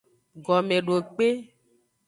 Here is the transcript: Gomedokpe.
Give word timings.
Gomedokpe. 0.45 1.27